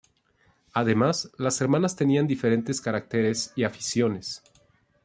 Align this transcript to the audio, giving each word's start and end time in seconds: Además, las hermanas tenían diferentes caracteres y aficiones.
Además, 0.73 1.29
las 1.37 1.61
hermanas 1.61 1.95
tenían 1.95 2.25
diferentes 2.25 2.81
caracteres 2.81 3.53
y 3.55 3.65
aficiones. 3.65 4.41